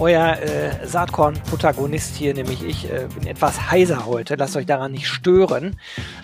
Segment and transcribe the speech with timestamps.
[0.00, 4.36] euer äh, Saatkorn-Protagonist hier, nämlich ich, äh, bin etwas heiser heute.
[4.36, 5.78] Lasst euch daran nicht stören,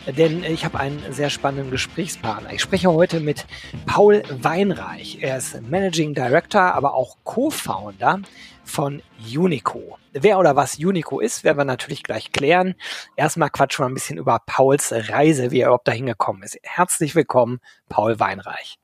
[0.07, 2.53] denn ich habe einen sehr spannenden Gesprächspartner.
[2.53, 3.47] Ich spreche heute mit
[3.87, 5.19] Paul Weinreich.
[5.23, 8.21] Er ist Managing Director, aber auch Co-Founder
[8.65, 9.03] von
[9.35, 9.99] Unico.
[10.13, 12.75] Wer oder was Unico ist, werden wir natürlich gleich klären.
[13.17, 16.59] Erstmal quatschen wir ein bisschen über Pauls Reise, wie er überhaupt dahin gekommen ist.
[16.63, 18.79] Herzlich willkommen, Paul Weinreich.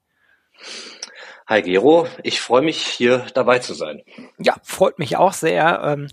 [1.50, 4.02] Hi Gero, ich freue mich hier dabei zu sein.
[4.38, 5.82] Ja, freut mich auch sehr.
[5.82, 6.06] Ähm,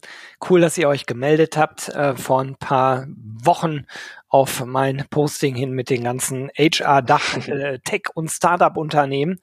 [0.50, 3.06] cool, dass ihr euch gemeldet habt äh, vor ein paar
[3.44, 3.86] Wochen
[4.30, 9.40] auf mein Posting hin mit den ganzen HR-Dach, äh, Tech- und Startup-Unternehmen.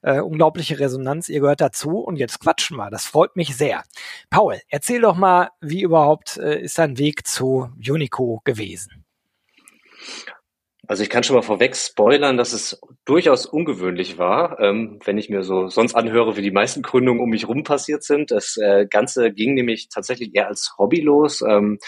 [0.00, 2.88] Äh, unglaubliche Resonanz, ihr gehört dazu und jetzt quatschen wir.
[2.88, 3.82] Das freut mich sehr.
[4.30, 9.04] Paul, erzähl doch mal, wie überhaupt äh, ist dein Weg zu Unico gewesen?
[10.86, 15.30] Also ich kann schon mal vorweg spoilern, dass es durchaus ungewöhnlich war, ähm, wenn ich
[15.30, 18.30] mir so sonst anhöre, wie die meisten Gründungen um mich rum passiert sind.
[18.30, 21.42] Das äh, Ganze ging nämlich tatsächlich eher als Hobby los.
[21.42, 21.78] Ähm,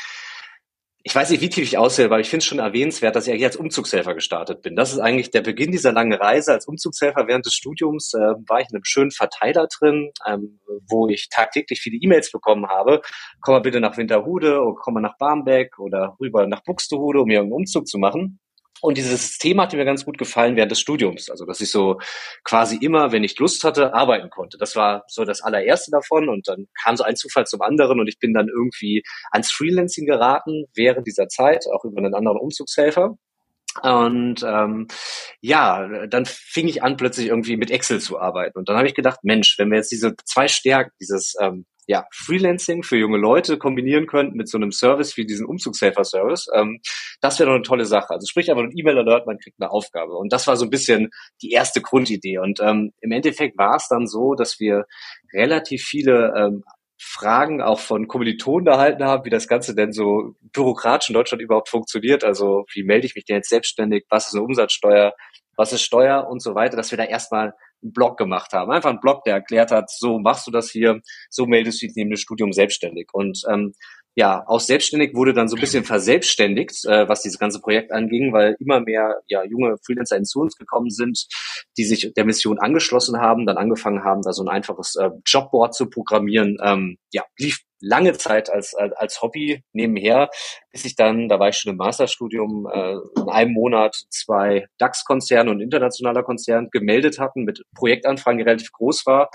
[1.02, 3.33] ich weiß nicht, wie tief ich aussehe, aber ich finde es schon erwähnenswert, dass ich
[3.33, 4.74] eigentlich als Umzugshelfer gestartet bin.
[4.74, 6.52] Das ist eigentlich der Beginn dieser langen Reise.
[6.52, 10.58] Als Umzugshelfer während des Studiums äh, war ich in einem schönen Verteiler drin, ähm,
[10.89, 13.02] wo ich tagtäglich viele E-Mails bekommen habe.
[13.41, 17.28] Komm mal bitte nach Winterhude oder komm mal nach Barmbek oder rüber nach Buxtehude, um
[17.28, 18.41] mir einen Umzug zu machen.
[18.80, 21.30] Und dieses System hat mir ganz gut gefallen während des Studiums.
[21.30, 21.98] Also, dass ich so
[22.44, 24.58] quasi immer, wenn ich Lust hatte, arbeiten konnte.
[24.58, 26.28] Das war so das allererste davon.
[26.28, 30.06] Und dann kam so ein Zufall zum anderen und ich bin dann irgendwie ans Freelancing
[30.06, 33.16] geraten während dieser Zeit, auch über einen anderen Umzugshelfer.
[33.83, 34.86] Und ähm,
[35.40, 38.58] ja, dann fing ich an, plötzlich irgendwie mit Excel zu arbeiten.
[38.58, 42.07] Und dann habe ich gedacht, Mensch, wenn wir jetzt diese zwei Stärken, dieses ähm, ja,
[42.13, 46.80] Freelancing für junge Leute kombinieren könnten mit so einem Service wie diesen Umzugshelfer-Service, ähm,
[47.20, 48.11] das wäre doch eine tolle Sache.
[48.11, 50.17] Also sprich einfach ein E-Mail-Alert, man kriegt eine Aufgabe.
[50.17, 51.11] Und das war so ein bisschen
[51.42, 52.39] die erste Grundidee.
[52.39, 54.86] Und ähm, im Endeffekt war es dann so, dass wir
[55.33, 56.64] relativ viele ähm,
[56.98, 61.69] Fragen auch von Kommilitonen erhalten haben, wie das Ganze denn so bürokratisch in Deutschland überhaupt
[61.69, 62.25] funktioniert.
[62.25, 64.07] Also wie melde ich mich denn jetzt selbstständig?
[64.08, 65.13] Was ist eine Umsatzsteuer?
[65.57, 68.70] Was ist Steuer und so weiter, dass wir da erstmal einen Blog gemacht haben.
[68.70, 71.01] Einfach einen Blog, der erklärt hat, so machst du das hier,
[71.31, 73.09] so meldest du dich neben dem Studium selbstständig.
[73.13, 73.73] Und ähm,
[74.19, 78.33] ja, aus selbstständig wurde dann so ein bisschen verselbstständigt, äh, was dieses ganze Projekt anging,
[78.33, 81.27] weil immer mehr ja, junge Freelancer zu uns gekommen sind,
[81.77, 85.75] die sich der Mission angeschlossen haben, dann angefangen haben, da so ein einfaches äh, Jobboard
[85.75, 86.57] zu programmieren.
[86.64, 90.31] Ähm, ja, lief lange Zeit als, als, als Hobby nebenher,
[90.73, 95.51] bis ich dann, da war ich schon im Masterstudium, äh, in einem Monat zwei DAX-Konzerne
[95.51, 99.31] und internationaler Konzern gemeldet hatten mit Projektanfragen, die relativ groß war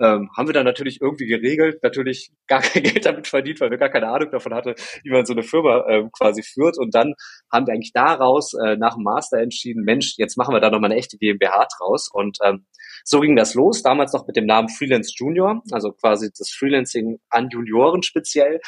[0.00, 3.78] ähm, haben wir dann natürlich irgendwie geregelt, natürlich gar kein Geld damit verdient, weil wir
[3.78, 4.74] gar keine Ahnung davon hatten,
[5.04, 6.78] wie man so eine Firma ähm, quasi führt.
[6.78, 7.14] Und dann
[7.52, 10.90] haben wir eigentlich daraus äh, nach dem Master entschieden, Mensch, jetzt machen wir da nochmal
[10.90, 12.08] eine echte GmbH draus.
[12.12, 12.66] Und ähm,
[13.04, 17.18] so ging das los, damals noch mit dem Namen Freelance Junior, also quasi das Freelancing
[17.28, 18.60] an Junioren speziell.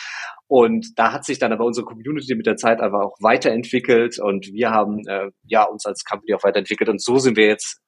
[0.47, 4.49] Und da hat sich dann aber unsere Community mit der Zeit einfach auch weiterentwickelt und
[4.53, 6.91] wir haben äh, ja uns als Company auch weiterentwickelt.
[6.91, 7.81] Und so sind wir jetzt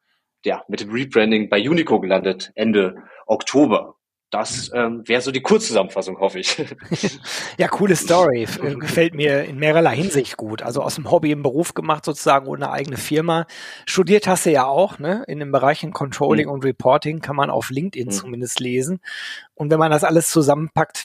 [0.44, 3.96] ja, mit dem Rebranding bei Unico gelandet, Ende Oktober.
[4.34, 6.56] Das ähm, wäre so die Kurzzusammenfassung, hoffe ich.
[7.56, 8.48] ja, coole Story.
[8.80, 10.60] Gefällt mir in mehrerlei Hinsicht gut.
[10.60, 13.46] Also aus dem Hobby im Beruf gemacht, sozusagen ohne eigene Firma.
[13.86, 15.22] Studiert hast du ja auch, ne?
[15.28, 16.52] In den Bereichen Controlling mhm.
[16.52, 18.12] und Reporting kann man auf LinkedIn mhm.
[18.12, 19.00] zumindest lesen.
[19.54, 21.04] Und wenn man das alles zusammenpackt,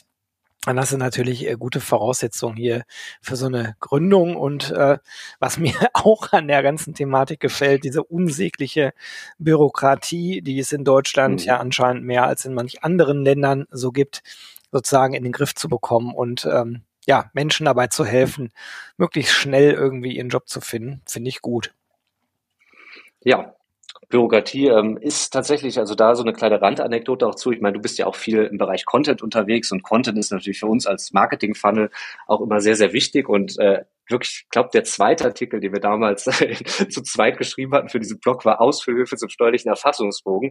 [0.66, 2.84] dann hast du natürlich äh, gute Voraussetzungen hier
[3.22, 4.36] für so eine Gründung.
[4.36, 4.98] Und äh,
[5.38, 8.92] was mir auch an der ganzen Thematik gefällt, diese unsägliche
[9.38, 11.46] Bürokratie, die es in Deutschland mhm.
[11.46, 14.22] ja anscheinend mehr als in manch anderen Ländern so gibt,
[14.70, 18.52] sozusagen in den Griff zu bekommen und ähm, ja, Menschen dabei zu helfen,
[18.98, 21.74] möglichst schnell irgendwie ihren Job zu finden, finde ich gut.
[23.22, 23.54] Ja,
[24.10, 27.52] Bürokratie ähm, ist tatsächlich, also da so eine kleine Randanekdote auch zu.
[27.52, 30.58] Ich meine, du bist ja auch viel im Bereich Content unterwegs und Content ist natürlich
[30.58, 31.90] für uns als Marketing-Funnel
[32.26, 35.80] auch immer sehr, sehr wichtig und äh, wirklich, ich glaube, der zweite Artikel, den wir
[35.80, 36.24] damals
[36.88, 40.50] zu zweit geschrieben hatten für diesen Blog, war Ausführhilfe zum steuerlichen Erfassungsbogen.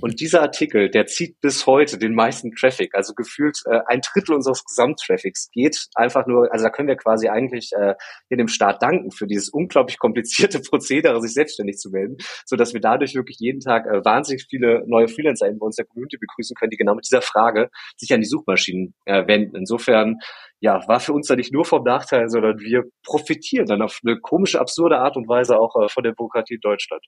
[0.00, 2.94] Und dieser Artikel, der zieht bis heute den meisten Traffic.
[2.94, 7.28] Also gefühlt äh, ein Drittel unseres Gesamttraffics geht einfach nur, also da können wir quasi
[7.28, 7.94] eigentlich äh,
[8.28, 12.74] in dem Staat danken für dieses unglaublich komplizierte Prozedere, sich selbstständig zu melden, so dass
[12.74, 16.54] wir dadurch wirklich jeden Tag äh, wahnsinnig viele neue Freelancer in uns der Community begrüßen
[16.54, 19.56] können, die genau mit dieser Frage sich an die Suchmaschinen äh, wenden.
[19.56, 20.18] Insofern
[20.60, 24.20] ja, war für uns da nicht nur vom Nachteil, sondern wir profitieren dann auf eine
[24.20, 27.02] komische, absurde Art und Weise auch äh, von der Bürokratie in Deutschland.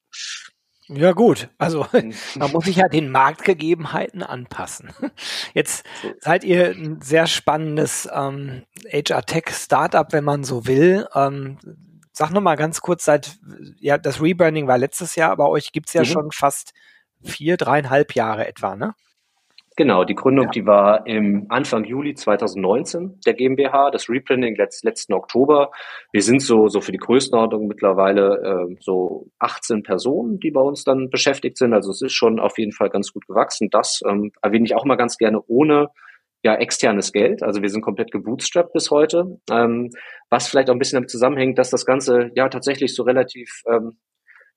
[0.89, 1.87] Ja gut, also
[2.35, 4.91] man muss sich ja den Marktgegebenheiten anpassen.
[5.55, 5.87] Jetzt
[6.21, 11.07] seid ihr ein sehr spannendes ähm, HR-Tech-Startup, wenn man so will.
[11.15, 11.59] Ähm,
[12.13, 13.39] sag noch mal ganz kurz, seit
[13.81, 16.07] ja das Rebranding war letztes Jahr, aber euch gibt's ja mhm.
[16.07, 16.73] schon fast
[17.23, 18.95] vier, dreieinhalb Jahre etwa, ne?
[19.77, 20.51] Genau, die Gründung, ja.
[20.51, 25.71] die war im Anfang Juli 2019 der GmbH, das Rebranding letzt, letzten Oktober.
[26.13, 30.85] Wir sind so, so für die Größenordnung mittlerweile äh, so 18 Personen, die bei uns
[30.85, 31.73] dann beschäftigt sind.
[31.73, 33.69] Also es ist schon auf jeden Fall ganz gut gewachsen.
[33.71, 35.89] Das ähm, erwähne ich auch mal ganz gerne ohne
[36.45, 37.43] ja, externes Geld.
[37.43, 39.39] Also wir sind komplett gebootstrapped bis heute.
[39.51, 39.91] Ähm,
[40.29, 43.97] was vielleicht auch ein bisschen damit zusammenhängt, dass das Ganze ja tatsächlich so relativ ähm,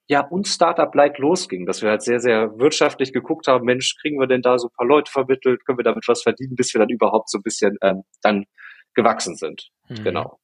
[0.08, 4.28] ja, uns Startup-like losging, dass wir halt sehr, sehr wirtschaftlich geguckt haben, Mensch, kriegen wir
[4.28, 6.90] denn da so ein paar Leute vermittelt, können wir damit was verdienen, bis wir dann
[6.90, 8.46] überhaupt so ein bisschen ähm, dann
[8.94, 9.70] gewachsen sind.
[9.90, 10.04] Mhm.
[10.04, 10.40] Genau.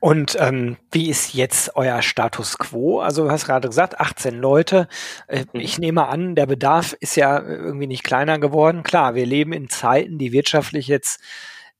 [0.00, 3.00] Und ähm, wie ist jetzt euer Status quo?
[3.00, 4.88] Also du hast gerade gesagt, 18 Leute.
[5.28, 5.60] Äh, mhm.
[5.60, 8.82] Ich nehme an, der Bedarf ist ja irgendwie nicht kleiner geworden.
[8.82, 11.20] Klar, wir leben in Zeiten, die wirtschaftlich jetzt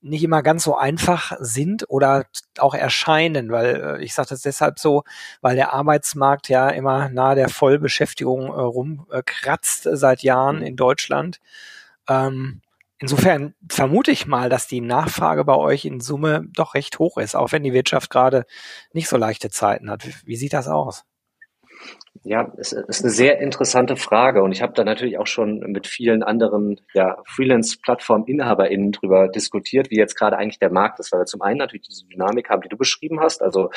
[0.04, 2.26] nicht immer ganz so einfach sind oder
[2.58, 5.04] auch erscheinen, weil äh, ich sage das deshalb so,
[5.40, 10.66] weil der Arbeitsmarkt ja immer nahe der Vollbeschäftigung äh, rumkratzt äh, seit Jahren mhm.
[10.66, 11.40] in Deutschland.
[12.08, 12.60] Ähm,
[12.98, 17.34] insofern vermute ich mal, dass die Nachfrage bei euch in Summe doch recht hoch ist,
[17.34, 18.44] auch wenn die Wirtschaft gerade
[18.92, 20.06] nicht so leichte Zeiten hat.
[20.06, 21.04] Wie, wie sieht das aus?
[22.22, 25.86] Ja, es ist eine sehr interessante Frage und ich habe da natürlich auch schon mit
[25.86, 31.26] vielen anderen ja, Freelance-Plattform-InhaberInnen drüber diskutiert, wie jetzt gerade eigentlich der Markt ist, weil wir
[31.26, 33.42] zum einen natürlich diese Dynamik haben, die du beschrieben hast.
[33.42, 33.70] Also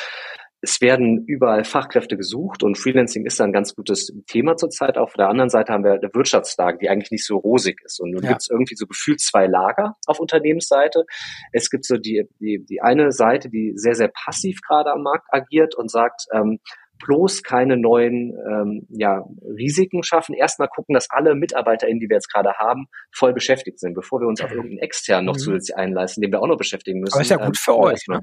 [0.60, 4.98] es werden überall Fachkräfte gesucht und Freelancing ist da ein ganz gutes Thema zurzeit.
[4.98, 8.00] Auf der anderen Seite haben wir eine Wirtschaftslage, die eigentlich nicht so rosig ist.
[8.00, 8.30] Und nun ja.
[8.30, 11.04] gibt es irgendwie so gefühlt zwei Lager auf Unternehmensseite.
[11.52, 15.26] Es gibt so die, die, die eine Seite, die sehr, sehr passiv gerade am Markt
[15.30, 16.58] agiert und sagt, ähm,
[17.04, 20.34] bloß keine neuen ähm, ja, Risiken schaffen.
[20.34, 24.26] Erstmal gucken, dass alle MitarbeiterInnen, die wir jetzt gerade haben, voll beschäftigt sind, bevor wir
[24.26, 25.38] uns auf irgendeinen externen noch mhm.
[25.38, 27.14] zusätzlich einleisten, den wir auch noch beschäftigen müssen.
[27.14, 28.06] Aber ist ja gut ähm, für euch.
[28.08, 28.20] Ne?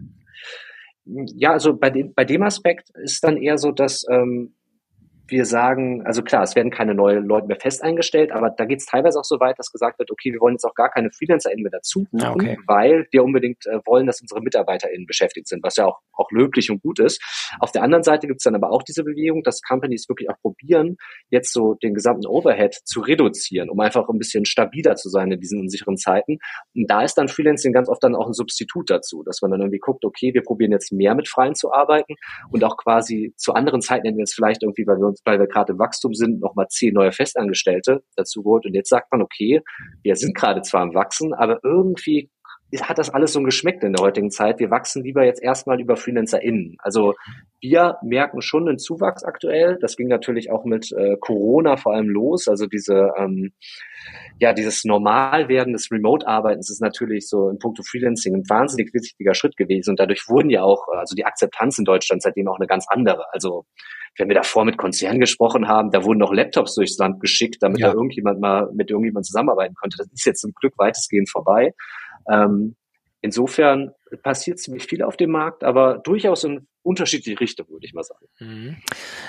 [1.35, 4.55] Ja, also bei dem, bei dem Aspekt ist dann eher so, dass ähm,
[5.27, 8.79] wir sagen, also klar, es werden keine neuen Leute mehr fest eingestellt, aber da geht
[8.79, 11.11] es teilweise auch so weit, dass gesagt wird, okay, wir wollen jetzt auch gar keine
[11.11, 12.57] FreelancerInnen mehr dazu buchen, okay.
[12.67, 16.69] weil wir unbedingt äh, wollen, dass unsere MitarbeiterInnen beschäftigt sind, was ja auch, auch löblich
[16.69, 17.21] und gut ist.
[17.59, 20.39] Auf der anderen Seite gibt es dann aber auch diese Bewegung, dass Companies wirklich auch
[20.41, 20.97] probieren,
[21.29, 25.39] jetzt so den gesamten Overhead zu reduzieren, um einfach ein bisschen stabiler zu sein in
[25.39, 26.37] diesen unsicheren Zeiten.
[26.75, 29.61] Und da ist dann Freelancing ganz oft dann auch ein Substitut dazu, dass man dann
[29.61, 32.13] irgendwie guckt, okay, wir probieren jetzt mehr mit Freien zu arbeiten
[32.51, 35.39] und auch quasi zu anderen Zeiten, wenn wir jetzt vielleicht irgendwie, weil wir uns, weil
[35.39, 38.65] wir gerade im Wachstum sind, nochmal zehn neue Festangestellte dazu geholt.
[38.65, 39.61] Und jetzt sagt man, okay,
[40.03, 42.29] wir sind gerade zwar im Wachsen, aber irgendwie
[42.83, 44.59] hat das alles so ein Geschmäck in der heutigen Zeit.
[44.59, 46.77] Wir wachsen lieber jetzt erstmal über FreelancerInnen.
[46.79, 47.13] Also
[47.61, 49.77] wir merken schon einen Zuwachs aktuell.
[49.81, 52.47] Das ging natürlich auch mit äh, Corona vor allem los.
[52.47, 53.53] Also diese, ähm,
[54.39, 59.57] ja, dieses Normalwerden des Remote-Arbeitens ist natürlich so in puncto Freelancing ein wahnsinnig wichtiger Schritt
[59.57, 59.91] gewesen.
[59.91, 63.25] Und dadurch wurden ja auch, also die Akzeptanz in Deutschland seitdem auch eine ganz andere.
[63.31, 63.65] Also
[64.17, 67.79] wenn wir davor mit Konzernen gesprochen haben, da wurden noch Laptops durchs Land geschickt, damit
[67.79, 67.87] ja.
[67.87, 69.97] da irgendjemand mal mit irgendjemand zusammenarbeiten konnte.
[69.97, 71.73] Das ist jetzt zum Glück weitestgehend vorbei.
[72.29, 72.75] Ähm,
[73.21, 73.91] insofern
[74.21, 78.27] passiert ziemlich viel auf dem Markt, aber durchaus in unterschiedliche Richtungen, würde ich mal sagen.
[78.39, 78.77] Mhm.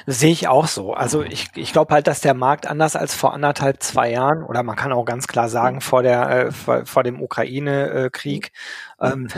[0.06, 0.92] Sehe ich auch so.
[0.92, 4.62] Also ich, ich glaube halt, dass der Markt anders als vor anderthalb, zwei Jahren oder
[4.62, 8.52] man kann auch ganz klar sagen, vor der äh, vor, vor dem Ukraine-Krieg
[9.00, 9.28] ähm,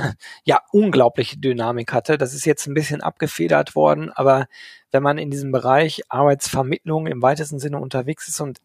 [0.43, 2.19] ja unglaubliche Dynamik hatte.
[2.19, 4.47] Das ist jetzt ein bisschen abgefedert worden, aber
[4.91, 8.59] wenn man in diesem Bereich Arbeitsvermittlung im weitesten Sinne unterwegs ist und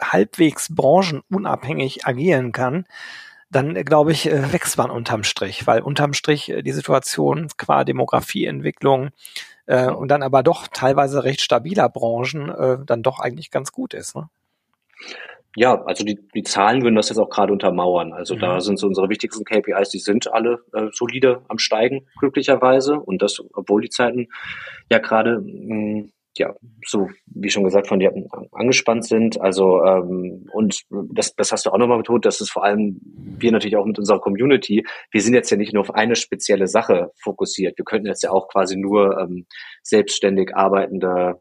[0.00, 2.84] halbwegs branchenunabhängig agieren kann,
[3.50, 7.48] dann äh, glaube ich, äh, wächst man unterm Strich, weil unterm Strich äh, die Situation
[7.56, 9.10] qua Demografieentwicklung
[9.66, 13.94] äh, und dann aber doch teilweise recht stabiler Branchen äh, dann doch eigentlich ganz gut
[13.94, 14.16] ist.
[14.16, 14.28] Ne?
[15.56, 18.12] Ja, also die, die Zahlen würden das jetzt auch gerade untermauern.
[18.12, 18.40] Also mhm.
[18.40, 23.00] da sind so unsere wichtigsten KPIs, die sind alle äh, solide am Steigen, glücklicherweise.
[23.00, 24.28] Und das, obwohl die Zeiten
[24.90, 26.54] ja gerade hm, ja,
[26.86, 28.12] so wie schon gesagt, von dir
[28.52, 29.40] angespannt sind.
[29.40, 33.52] Also ähm, und das, das hast du auch nochmal betont, dass es vor allem wir
[33.52, 37.10] natürlich auch mit unserer Community, wir sind jetzt ja nicht nur auf eine spezielle Sache
[37.22, 37.78] fokussiert.
[37.78, 39.46] Wir könnten jetzt ja auch quasi nur ähm,
[39.82, 41.40] selbstständig arbeitende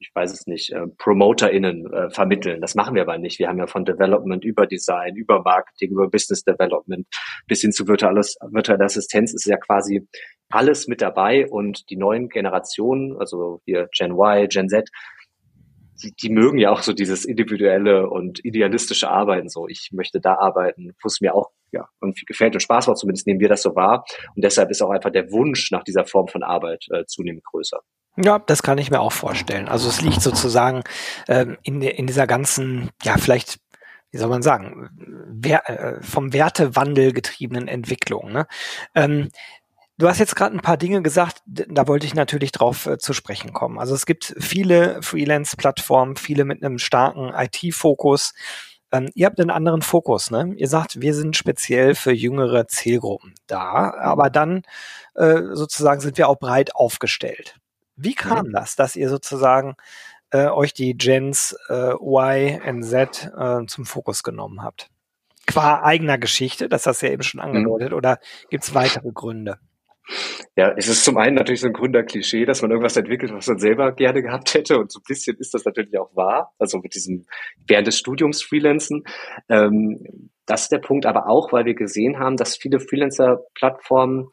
[0.00, 2.62] ich weiß es nicht, äh, PromoterInnen äh, vermitteln.
[2.62, 3.38] Das machen wir aber nicht.
[3.38, 7.06] Wir haben ja von Development über Design, über Marketing, über Business Development
[7.46, 10.08] bis hin zu virtuelles, virtuelle Assistenz ist ja quasi
[10.50, 14.88] alles mit dabei und die neuen Generationen, also hier Gen Y, Gen Z,
[16.02, 19.48] die, die mögen ja auch so dieses individuelle und idealistische Arbeiten.
[19.48, 22.98] So, ich möchte da arbeiten, wo es mir auch ja irgendwie gefällt und Spaß macht.
[22.98, 24.04] Zumindest nehmen wir das so wahr.
[24.34, 27.80] Und deshalb ist auch einfach der Wunsch nach dieser Form von Arbeit äh, zunehmend größer.
[28.16, 29.68] Ja, das kann ich mir auch vorstellen.
[29.68, 30.82] Also es liegt sozusagen
[31.28, 33.58] ähm, in, in dieser ganzen, ja, vielleicht,
[34.10, 34.90] wie soll man sagen,
[35.28, 38.32] wer, äh, vom Wertewandel getriebenen Entwicklung.
[38.32, 38.46] Ne?
[38.94, 39.28] Ähm,
[40.00, 43.12] Du hast jetzt gerade ein paar Dinge gesagt, da wollte ich natürlich drauf äh, zu
[43.12, 43.78] sprechen kommen.
[43.78, 48.32] Also es gibt viele Freelance-Plattformen, viele mit einem starken IT-Fokus.
[48.92, 50.54] Ähm, ihr habt einen anderen Fokus, ne?
[50.56, 54.62] Ihr sagt, wir sind speziell für jüngere Zielgruppen da, aber dann
[55.16, 57.56] äh, sozusagen sind wir auch breit aufgestellt.
[57.94, 58.52] Wie kam mhm.
[58.52, 59.74] das, dass ihr sozusagen
[60.30, 64.88] äh, euch die Gens äh, Y und Z äh, zum Fokus genommen habt?
[65.46, 67.48] Qua eigener Geschichte, das hast du ja eben schon mhm.
[67.48, 67.98] angedeutet, mhm.
[67.98, 69.58] oder gibt es weitere Gründe?
[70.56, 73.58] Ja, es ist zum einen natürlich so ein Gründerklischee, dass man irgendwas entwickelt, was man
[73.58, 74.78] selber gerne gehabt hätte.
[74.78, 76.52] Und so ein bisschen ist das natürlich auch wahr.
[76.58, 77.26] Also mit diesem
[77.66, 79.04] während des Studiums Freelancen.
[79.48, 84.30] Ähm, das ist der Punkt, aber auch, weil wir gesehen haben, dass viele Freelancer-Plattformen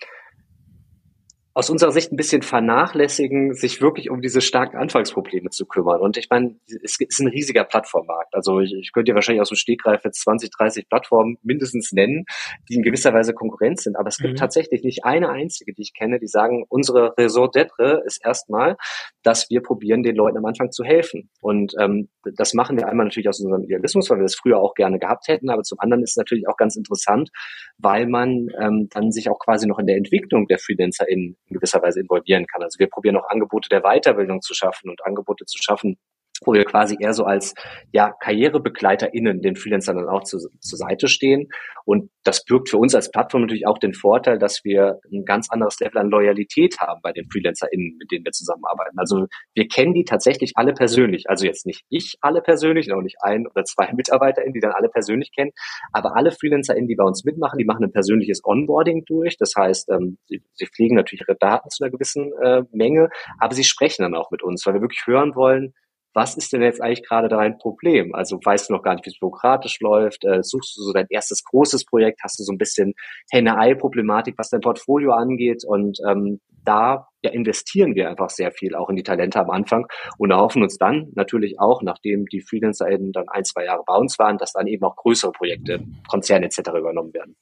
[1.57, 6.01] aus unserer Sicht ein bisschen vernachlässigen, sich wirklich um diese starken Anfangsprobleme zu kümmern.
[6.01, 8.35] Und ich meine, es ist ein riesiger Plattformmarkt.
[8.35, 12.25] Also ich, ich könnte dir wahrscheinlich aus dem Stegreif jetzt 20, 30 Plattformen mindestens nennen,
[12.69, 13.95] die in gewisser Weise Konkurrenz sind.
[13.95, 14.37] Aber es gibt mhm.
[14.37, 18.77] tatsächlich nicht eine einzige, die ich kenne, die sagen, unsere Raison d'être ist erstmal,
[19.23, 21.31] dass wir probieren, den Leuten am Anfang zu helfen.
[21.41, 24.75] Und ähm, das machen wir einmal natürlich aus unserem Idealismus, weil wir das früher auch
[24.75, 25.49] gerne gehabt hätten.
[25.49, 27.31] Aber zum anderen ist es natürlich auch ganz interessant,
[27.79, 31.81] weil man ähm, dann sich auch quasi noch in der Entwicklung der FreelancerInnen in gewisser
[31.81, 32.63] Weise involvieren kann.
[32.63, 35.97] Also wir probieren auch Angebote der Weiterbildung zu schaffen und Angebote zu schaffen,
[36.45, 37.53] wo wir quasi eher so als
[37.91, 41.49] ja, KarrierebegleiterInnen den Freelancern dann auch zu, zur Seite stehen.
[41.85, 45.49] Und das birgt für uns als Plattform natürlich auch den Vorteil, dass wir ein ganz
[45.49, 48.97] anderes Level an Loyalität haben bei den FreelancerInnen, mit denen wir zusammenarbeiten.
[48.99, 51.29] Also wir kennen die tatsächlich alle persönlich.
[51.29, 54.89] Also jetzt nicht ich alle persönlich, auch nicht ein oder zwei MitarbeiterInnen, die dann alle
[54.89, 55.51] persönlich kennen,
[55.93, 59.37] aber alle FreelancerInnen, die bei uns mitmachen, die machen ein persönliches Onboarding durch.
[59.37, 63.55] Das heißt, ähm, sie, sie pflegen natürlich ihre Daten zu einer gewissen äh, Menge, aber
[63.55, 65.73] sie sprechen dann auch mit uns, weil wir wirklich hören wollen,
[66.17, 68.15] was ist denn jetzt eigentlich gerade dein Problem?
[68.15, 71.05] Also weißt du noch gar nicht, wie es bürokratisch läuft, äh, suchst du so dein
[71.11, 72.95] erstes großes Projekt, hast du so ein bisschen
[73.31, 78.89] Henne-Ei-Problematik, was dein Portfolio angeht und ähm, da ja, investieren wir einfach sehr viel auch
[78.89, 79.85] in die Talente am Anfang
[80.17, 84.17] und erhoffen uns dann natürlich auch, nachdem die Freelancer dann ein, zwei Jahre bei uns
[84.17, 86.71] waren, dass dann eben auch größere Projekte, Konzerne etc.
[86.79, 87.35] übernommen werden.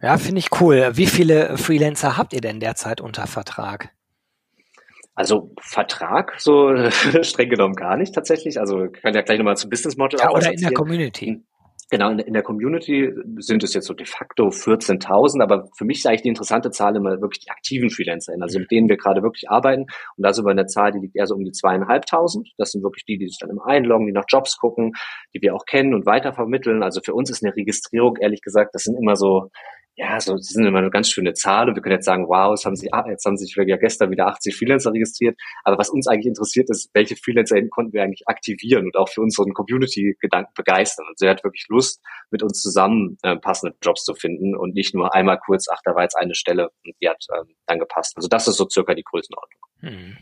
[0.00, 0.92] Ja, finde ich cool.
[0.94, 3.90] Wie viele Freelancer habt ihr denn derzeit unter Vertrag?
[5.18, 6.72] Also Vertrag so
[7.22, 8.60] streng genommen gar nicht tatsächlich.
[8.60, 10.20] Also wir können ja gleich nochmal zum Business Model.
[10.20, 11.42] Ja, oder in der Community.
[11.90, 15.98] Genau, in, in, der Community sind es jetzt so de facto 14.000, aber für mich
[15.98, 19.22] ist eigentlich die interessante Zahl immer wirklich die aktiven FreelancerInnen, also mit denen wir gerade
[19.24, 19.86] wirklich arbeiten.
[20.16, 22.50] Und da sind wir in der Zahl, die liegt eher so um die zweieinhalbtausend.
[22.56, 24.92] Das sind wirklich die, die sich dann immer einloggen, die nach Jobs gucken,
[25.34, 26.84] die wir auch kennen und weitervermitteln.
[26.84, 29.50] Also für uns ist eine Registrierung, ehrlich gesagt, das sind immer so
[29.98, 32.52] ja, so, das sind immer eine ganz schöne Zahl und wir können jetzt sagen, wow,
[32.52, 35.36] jetzt haben sie, ah, jetzt haben sich ja gestern wieder 80 Freelancer registriert.
[35.64, 39.22] Aber was uns eigentlich interessiert ist, welche Freelancer konnten wir eigentlich aktivieren und auch für
[39.22, 41.06] unseren Community-Gedanken begeistern.
[41.08, 42.00] Also er hat wirklich Lust,
[42.30, 45.96] mit uns zusammen äh, passende Jobs zu finden und nicht nur einmal kurz, ach, da
[45.96, 48.16] war jetzt eine Stelle und die hat ähm, dann gepasst.
[48.16, 49.60] Also das ist so circa die Größenordnung.
[49.80, 50.16] Hm.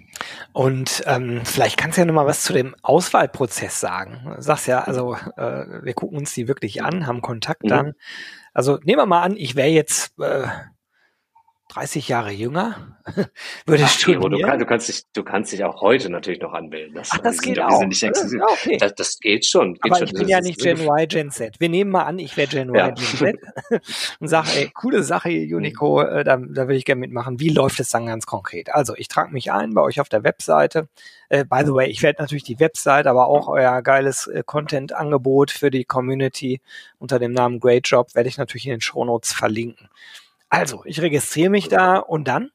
[0.53, 4.35] Und ähm, vielleicht kannst du ja noch mal was zu dem Auswahlprozess sagen.
[4.37, 7.69] Du sagst ja, also äh, wir gucken uns die wirklich an, haben Kontakt mhm.
[7.69, 7.93] dann.
[8.53, 10.47] Also nehmen wir mal an, ich wäre jetzt äh,
[11.69, 12.97] 30 Jahre jünger,
[13.67, 14.31] würde Ach, studieren.
[14.31, 16.95] Du, kann, du, kannst dich, du kannst dich auch heute natürlich noch anmelden.
[16.95, 17.85] Das, Ach, das geht auch.
[17.85, 18.39] Nicht exklusiv.
[18.39, 18.77] Ja, okay.
[18.79, 19.75] das, das geht schon.
[19.75, 20.07] Geht Aber schon.
[20.07, 21.59] ich bin das ja nicht Gen Y, Gen Z.
[21.59, 22.89] Wir nehmen mal an, ich wäre Gen ja.
[22.89, 23.83] Y, Gen Z
[24.21, 27.41] und sage, ey, coole Sache, Unico, äh, da, da will ich gerne mitmachen.
[27.41, 28.73] Wie läuft es dann ganz konkret?
[28.73, 30.89] Also, ich trage mich ein bei euch auf der Webseite.
[31.29, 35.51] Äh, by the way, ich werde natürlich die Website, aber auch euer geiles äh, Content-Angebot
[35.51, 36.61] für die Community
[36.99, 39.89] unter dem Namen Great Job werde ich natürlich in den Shownotes verlinken.
[40.49, 42.51] Also, ich registriere mich da und dann?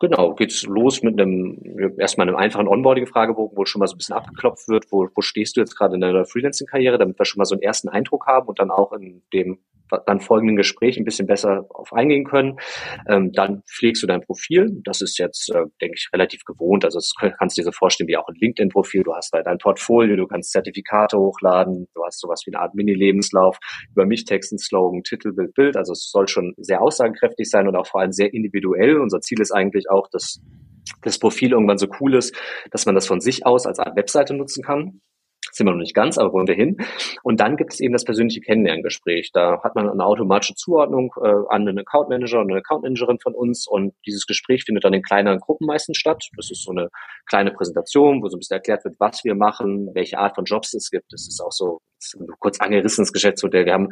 [0.00, 4.14] Genau, geht's los mit einem erstmal einem einfachen Onboarding-Fragebogen, wo schon mal so ein bisschen
[4.14, 7.44] abgeklopft wird, wo, wo stehst du jetzt gerade in deiner Freelancing-Karriere, damit wir schon mal
[7.44, 9.58] so einen ersten Eindruck haben und dann auch in dem
[10.06, 12.58] dann folgenden Gespräch ein bisschen besser auf eingehen können.
[13.08, 14.80] Ähm, dann pflegst du dein Profil.
[14.84, 16.84] Das ist jetzt, äh, denke ich, relativ gewohnt.
[16.84, 19.02] Also das kannst du dir so vorstellen wie auch ein LinkedIn-Profil.
[19.02, 22.74] Du hast da dein Portfolio, du kannst Zertifikate hochladen, du hast sowas wie eine Art
[22.74, 23.58] Mini-Lebenslauf,
[23.90, 25.76] über mich Texten, Slogan, Titel, Bild, Bild.
[25.76, 28.98] Also es soll schon sehr aussagekräftig sein und auch vor allem sehr individuell.
[29.00, 30.40] Unser Ziel ist eigentlich auch, dass
[31.02, 32.34] das Profil irgendwann so cool ist,
[32.70, 35.00] dass man das von sich aus als Art Webseite nutzen kann.
[35.52, 36.76] Sind wir noch nicht ganz, aber wollen wir hin.
[37.22, 39.30] Und dann gibt es eben das persönliche Kennenlerngespräch.
[39.32, 43.18] Da hat man eine automatische Zuordnung äh, an einen Account Manager und eine Account Managerin
[43.20, 46.22] von uns und dieses Gespräch findet dann in kleineren Gruppen meistens statt.
[46.36, 46.88] Das ist so eine
[47.26, 50.74] kleine Präsentation, wo so ein bisschen erklärt wird, was wir machen, welche Art von Jobs
[50.74, 51.12] es gibt.
[51.12, 53.66] Das ist auch so ist kurz angerissenes Geschäftsmodell.
[53.66, 53.88] Wir haben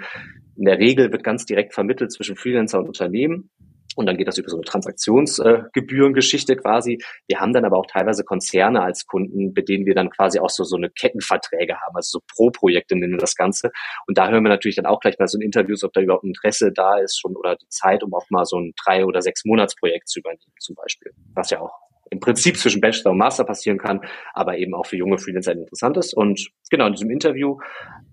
[0.56, 3.50] in der Regel wird ganz direkt vermittelt zwischen Freelancer und Unternehmen.
[3.96, 6.98] Und dann geht das über so eine Transaktionsgebührengeschichte äh, quasi.
[7.26, 10.50] Wir haben dann aber auch teilweise Konzerne als Kunden, mit denen wir dann quasi auch
[10.50, 13.70] so, so eine Kettenverträge haben, also so Pro-Projekte nennen wir das Ganze.
[14.06, 16.24] Und da hören wir natürlich dann auch gleich mal so ein Interviews, ob da überhaupt
[16.24, 19.44] Interesse da ist schon oder die Zeit, um auch mal so ein drei- oder sechs
[19.44, 21.12] Monatsprojekt zu übernehmen zum Beispiel.
[21.34, 21.72] Was ja auch
[22.10, 24.00] im Prinzip zwischen Bachelor und Master passieren kann,
[24.32, 26.14] aber eben auch für junge Freelancer interessant ist.
[26.14, 27.58] Und genau in diesem Interview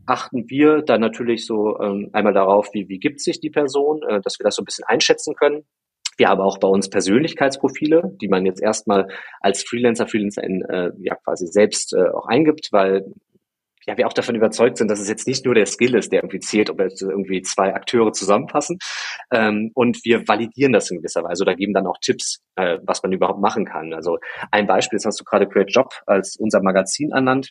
[0.06, 4.22] achten wir dann natürlich so ähm, einmal darauf, wie, wie gibt sich die Person, äh,
[4.22, 5.66] dass wir das so ein bisschen einschätzen können.
[6.18, 9.08] Wir haben auch bei uns Persönlichkeitsprofile, die man jetzt erstmal
[9.40, 13.06] als Freelancer, Freelancerin äh, ja quasi selbst äh, auch eingibt, weil
[13.86, 16.20] ja, wir auch davon überzeugt sind, dass es jetzt nicht nur der Skill ist, der
[16.20, 18.78] irgendwie zählt, ob jetzt irgendwie zwei Akteure zusammenpassen.
[19.32, 23.04] Ähm, und wir validieren das in gewisser Weise oder geben dann auch Tipps, äh, was
[23.04, 23.94] man überhaupt machen kann.
[23.94, 24.20] Also
[24.52, 27.50] ein Beispiel, das hast du gerade Create Job als unser Magazin ernannt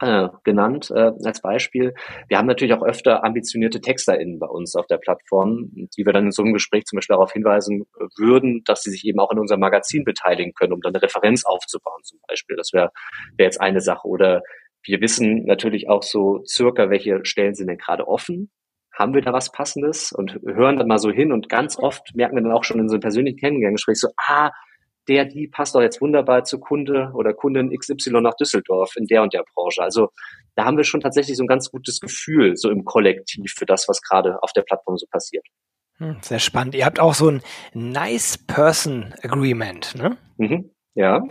[0.00, 1.94] äh, genannt äh, als Beispiel.
[2.28, 6.26] Wir haben natürlich auch öfter ambitionierte TexterInnen bei uns auf der Plattform, die wir dann
[6.26, 7.86] in so einem Gespräch zum Beispiel darauf hinweisen
[8.18, 11.44] würden, dass sie sich eben auch in unserem Magazin beteiligen können, um dann eine Referenz
[11.44, 12.56] aufzubauen zum Beispiel.
[12.56, 12.90] Das wäre
[13.36, 14.08] wär jetzt eine Sache.
[14.08, 14.42] Oder
[14.84, 18.50] wir wissen natürlich auch so circa, welche Stellen sind denn gerade offen.
[18.92, 20.12] Haben wir da was Passendes?
[20.12, 22.88] Und hören dann mal so hin und ganz oft merken wir dann auch schon in
[22.88, 24.50] so einem persönlichen Kennenlerngespräch so, ah,
[25.08, 29.22] der, die passt doch jetzt wunderbar zu Kunde oder Kundin XY nach Düsseldorf in der
[29.22, 29.82] und der Branche.
[29.82, 30.08] Also
[30.54, 33.88] da haben wir schon tatsächlich so ein ganz gutes Gefühl so im Kollektiv für das,
[33.88, 35.46] was gerade auf der Plattform so passiert.
[35.98, 36.74] Hm, sehr spannend.
[36.74, 37.42] Ihr habt auch so ein
[37.72, 40.16] Nice Person Agreement, ne?
[40.38, 40.73] Mhm.
[40.96, 41.26] Ja,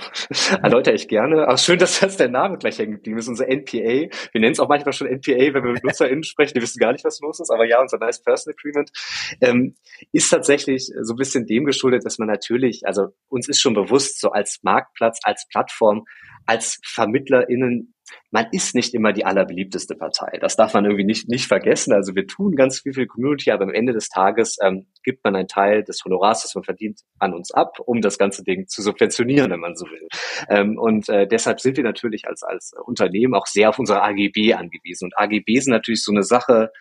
[0.61, 1.47] erläutere ich gerne.
[1.47, 3.29] Aber schön, dass das der Name gleich hängen geblieben ist.
[3.29, 3.77] Unser NPA.
[3.77, 4.09] Wir
[4.41, 6.53] nennen es auch manchmal schon NPA, wenn wir mit NutzerInnen sprechen.
[6.55, 7.49] Die wissen gar nicht, was los ist.
[7.49, 8.91] Aber ja, unser Nice Person Agreement
[9.39, 9.75] ähm,
[10.11, 14.19] ist tatsächlich so ein bisschen dem geschuldet, dass man natürlich, also uns ist schon bewusst,
[14.19, 16.03] so als Marktplatz, als Plattform,
[16.45, 17.93] als VermittlerInnen
[18.31, 20.37] man ist nicht immer die allerbeliebteste Partei.
[20.39, 21.93] Das darf man irgendwie nicht, nicht vergessen.
[21.93, 25.23] Also wir tun ganz viel für die Community, aber am Ende des Tages ähm, gibt
[25.23, 28.67] man einen Teil des Honorars, das man verdient, an uns ab, um das ganze Ding
[28.67, 30.07] zu subventionieren, wenn man so will.
[30.49, 34.53] Ähm, und äh, deshalb sind wir natürlich als, als Unternehmen auch sehr auf unsere AGB
[34.53, 35.05] angewiesen.
[35.05, 36.71] Und AGB sind natürlich so eine Sache,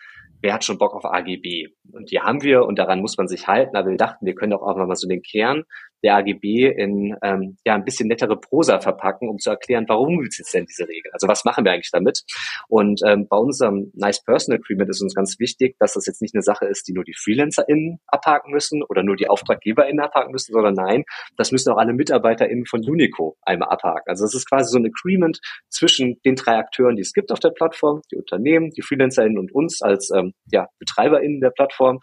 [0.41, 1.67] wer hat schon Bock auf AGB?
[1.91, 3.77] Und die haben wir und daran muss man sich halten.
[3.77, 5.63] Aber wir dachten, wir können auch einfach mal so den Kern
[6.03, 10.39] der AGB in ähm, ja ein bisschen nettere Prosa verpacken, um zu erklären, warum gibt
[10.39, 11.11] es denn diese Regel?
[11.13, 12.23] Also was machen wir eigentlich damit?
[12.67, 16.35] Und ähm, bei unserem Nice Personal Agreement ist uns ganz wichtig, dass das jetzt nicht
[16.35, 20.53] eine Sache ist, die nur die FreelancerInnen abhaken müssen oder nur die AuftraggeberInnen abhaken müssen,
[20.53, 21.03] sondern nein,
[21.37, 24.03] das müssen auch alle MitarbeiterInnen von Unico einmal abhaken.
[24.07, 25.39] Also das ist quasi so ein Agreement
[25.69, 29.53] zwischen den drei Akteuren, die es gibt auf der Plattform, die Unternehmen, die FreelancerInnen und
[29.53, 31.99] uns als ähm, ja, BetreiberInnen der Plattform.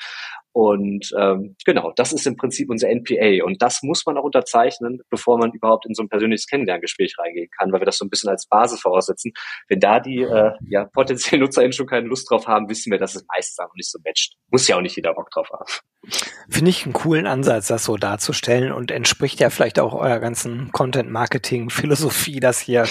[0.52, 3.44] Und ähm, genau, das ist im Prinzip unser NPA.
[3.44, 7.48] Und das muss man auch unterzeichnen, bevor man überhaupt in so ein persönliches Kennenlerngespräch reingehen
[7.56, 9.32] kann, weil wir das so ein bisschen als Basis voraussetzen.
[9.68, 13.14] Wenn da die äh, ja, potenziellen NutzerInnen schon keine Lust drauf haben, wissen wir, dass
[13.14, 14.34] es meistens auch nicht so matcht.
[14.50, 15.70] Muss ja auch nicht jeder Bock drauf haben.
[16.48, 20.72] Finde ich einen coolen Ansatz, das so darzustellen und entspricht ja vielleicht auch eurer ganzen
[20.72, 22.86] Content-Marketing-Philosophie, das hier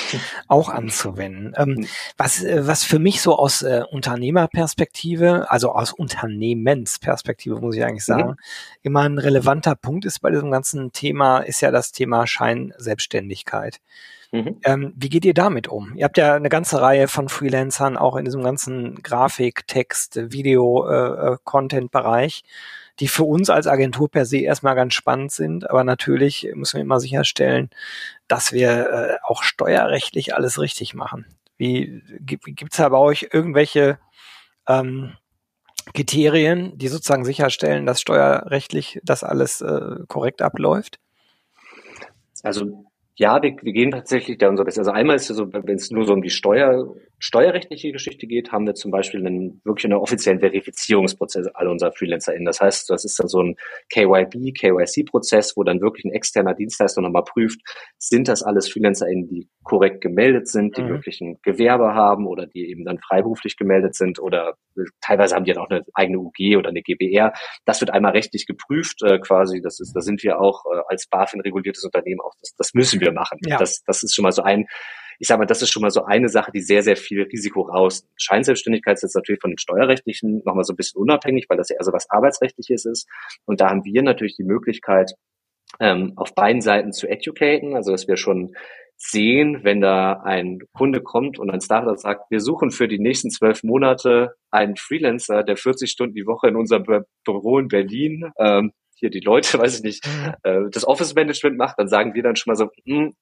[0.48, 1.54] auch anzuwenden.
[1.58, 1.88] Ähm, hm.
[2.17, 8.08] was, äh, was für mich so aus äh, Unternehmerperspektive, also aus Unternehmensperspektive muss ich eigentlich
[8.08, 8.14] mhm.
[8.14, 8.36] sagen, mhm.
[8.82, 13.80] immer ein relevanter Punkt ist bei diesem ganzen Thema, ist ja das Thema Scheinselbstständigkeit.
[14.32, 14.58] Mhm.
[14.64, 15.96] Ähm, wie geht ihr damit um?
[15.96, 20.88] Ihr habt ja eine ganze Reihe von Freelancern auch in diesem ganzen Grafik, Text, Video,
[20.88, 22.44] äh, äh Content-Bereich
[23.00, 25.70] die für uns als Agentur per se erstmal ganz spannend sind.
[25.70, 27.70] Aber natürlich müssen wir immer sicherstellen,
[28.28, 31.26] dass wir äh, auch steuerrechtlich alles richtig machen.
[31.58, 34.00] Wie gibt es da bei euch irgendwelche
[34.68, 35.14] ähm,
[35.93, 40.99] Kriterien, die sozusagen sicherstellen, dass steuerrechtlich das alles äh, korrekt abläuft?
[42.43, 42.88] Also
[43.19, 44.88] ja, wir, wir gehen tatsächlich da unser Bestes.
[44.88, 48.53] Also einmal ist es so, wenn es nur so um die Steuer, steuerrechtliche Geschichte geht,
[48.53, 52.45] haben wir zum Beispiel einen, wirklich einen offiziellen Verifizierungsprozess alle unserer FreelancerInnen.
[52.45, 53.58] Das heißt, das ist dann so ein
[53.91, 57.60] KYB, KYC-Prozess, wo dann wirklich ein externer Dienstleister nochmal prüft,
[57.97, 60.89] sind das alles FreelancerInnen, die korrekt gemeldet sind, die mhm.
[60.89, 64.55] wirklich ein Gewerbe haben oder die eben dann freiberuflich gemeldet sind oder
[65.01, 67.34] teilweise haben die dann auch eine eigene UG oder eine GBR.
[67.65, 69.62] Das wird einmal rechtlich geprüft, äh, quasi.
[69.62, 72.34] Das ist, da sind wir auch äh, als BaFin reguliertes Unternehmen auch.
[72.39, 73.39] Das, das müssen wir machen.
[73.45, 73.58] Ja.
[73.58, 74.67] Das, das ist schon mal so ein
[75.19, 77.63] ich sage mal, das ist schon mal so eine Sache, die sehr, sehr viel Risiko
[77.63, 78.08] raus.
[78.15, 81.76] Scheinselbstständigkeit ist jetzt natürlich von den Steuerrechtlichen nochmal so ein bisschen unabhängig, weil das ja
[81.76, 83.06] eher so was Arbeitsrechtliches ist.
[83.45, 85.12] Und da haben wir natürlich die Möglichkeit,
[85.80, 88.56] ähm, auf beiden Seiten zu educaten, also dass wir schon
[88.95, 93.30] sehen, wenn da ein Kunde kommt und ein Startup sagt, wir suchen für die nächsten
[93.30, 96.86] zwölf Monate einen Freelancer, der 40 Stunden die Woche in unserem
[97.24, 100.34] Büro in Berlin, ähm, hier die Leute, weiß ich nicht, mhm.
[100.44, 103.14] äh, das Office Management macht, dann sagen wir dann schon mal so, hm,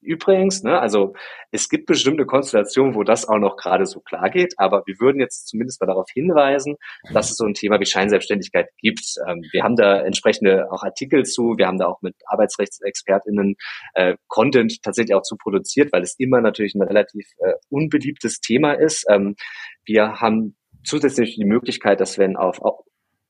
[0.00, 1.14] Übrigens, ne, also
[1.50, 5.20] es gibt bestimmte Konstellationen, wo das auch noch gerade so klar geht, aber wir würden
[5.20, 6.76] jetzt zumindest mal darauf hinweisen,
[7.12, 9.16] dass es so ein Thema wie Scheinselbstständigkeit gibt.
[9.26, 13.56] Ähm, wir haben da entsprechende auch Artikel zu, wir haben da auch mit ArbeitsrechtsexpertInnen
[13.94, 18.74] äh, Content tatsächlich auch zu produziert, weil es immer natürlich ein relativ äh, unbeliebtes Thema
[18.74, 19.04] ist.
[19.10, 19.34] Ähm,
[19.84, 22.62] wir haben zusätzlich die Möglichkeit, dass wenn auf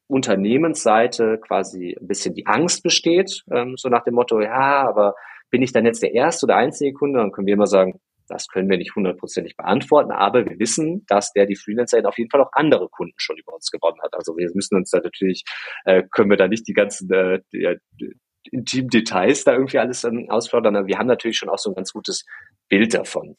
[0.09, 5.15] Unternehmensseite quasi ein bisschen die Angst besteht, ähm, so nach dem Motto, ja, aber
[5.51, 7.21] bin ich dann jetzt der erste oder einzige Kunde?
[7.21, 11.33] Dann können wir immer sagen, das können wir nicht hundertprozentig beantworten, aber wir wissen, dass
[11.33, 14.15] der die Freelancer auf jeden Fall auch andere Kunden schon über uns gewonnen hat.
[14.15, 15.45] Also wir müssen uns da natürlich,
[15.85, 18.13] äh, können wir da nicht die ganzen äh, die, die
[18.51, 21.93] intimen Details da irgendwie alles ausfordern, aber wir haben natürlich schon auch so ein ganz
[21.93, 22.25] gutes
[22.69, 23.37] Bild davon.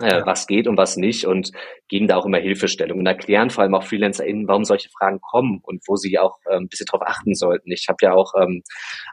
[0.00, 0.26] Äh, ja.
[0.26, 1.52] was geht und was nicht und
[1.88, 5.60] geben da auch immer Hilfestellung und erklären vor allem auch FreelancerInnen, warum solche Fragen kommen
[5.62, 7.70] und wo sie auch ähm, ein bisschen drauf achten sollten.
[7.70, 8.62] Ich habe ja auch ähm,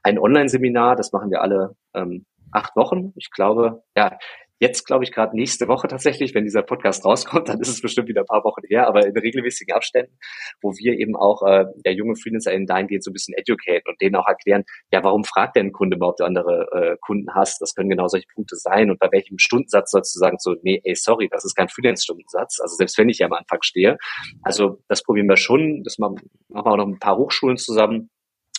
[0.04, 3.12] ein Online-Seminar, das machen wir alle ähm, acht Wochen.
[3.16, 4.18] Ich glaube, ja,
[4.60, 8.08] jetzt glaube ich gerade nächste Woche tatsächlich, wenn dieser Podcast rauskommt, dann ist es bestimmt
[8.08, 10.18] wieder ein paar Wochen her, aber in regelmäßigen Abständen,
[10.62, 14.02] wo wir eben auch äh, der junge Freelancer in dahingehend so ein bisschen educate und
[14.02, 17.62] denen auch erklären, ja, warum fragt denn ein Kunde überhaupt, du andere äh, Kunden hast?
[17.62, 20.82] Das können genau solche Punkte sein und bei welchem Stundensatz sollst du sagen, so, nee,
[20.84, 23.98] ey, sorry, das ist kein Freelance-Stundensatz, also selbst wenn ich ja am Anfang stehe.
[24.44, 26.18] Also das probieren wir schon, das machen
[26.50, 28.10] wir auch noch ein paar Hochschulen zusammen,